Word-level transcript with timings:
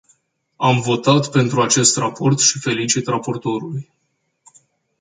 Am 0.55 0.79
votat 0.79 1.31
pentru 1.31 1.61
acest 1.61 1.97
raport 1.97 2.39
și 2.39 2.59
felicit 2.59 3.07
raportorul. 3.07 3.85